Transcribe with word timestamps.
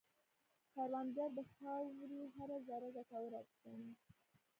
کروندګر 0.73 1.29
د 1.37 1.39
خاورې 1.53 2.21
هره 2.35 2.57
ذره 2.67 2.87
ګټوره 2.97 3.39
ګڼي 3.63 3.89